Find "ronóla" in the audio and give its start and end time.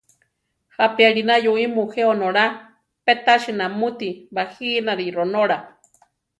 5.17-5.57